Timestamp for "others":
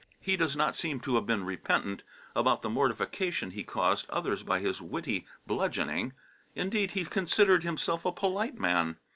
4.09-4.41